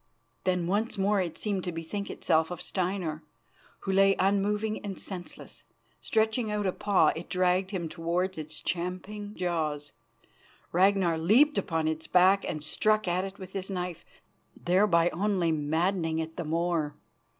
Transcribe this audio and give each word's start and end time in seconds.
Then 0.45 0.65
once 0.65 0.97
more 0.97 1.21
it 1.21 1.37
seemed 1.37 1.63
to 1.65 1.71
bethink 1.71 2.09
itself 2.09 2.49
of 2.49 2.59
Steinar, 2.59 3.21
who 3.81 3.91
lay 3.91 4.15
unmoving 4.17 4.83
and 4.83 4.99
senseless. 4.99 5.63
Stretching 6.01 6.49
out 6.49 6.65
a 6.65 6.71
paw, 6.71 7.09
it 7.15 7.29
dragged 7.29 7.69
him 7.69 7.87
towards 7.87 8.39
its 8.39 8.61
champing 8.61 9.35
jaws. 9.35 9.91
Ragnar 10.71 11.19
leapt 11.19 11.59
upon 11.59 11.87
its 11.87 12.07
back 12.07 12.43
and 12.43 12.63
struck 12.63 13.07
at 13.07 13.25
it 13.25 13.37
with 13.37 13.53
his 13.53 13.69
knife, 13.69 14.03
thereby 14.57 15.09
only 15.11 15.51
maddening 15.51 16.17
it 16.17 16.35
the 16.35 16.45
more. 16.45 16.95